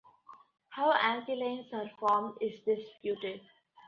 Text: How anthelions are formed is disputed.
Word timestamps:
How 0.69 0.93
anthelions 0.93 1.71
are 1.73 1.91
formed 1.99 2.33
is 2.41 2.59
disputed. 2.65 3.39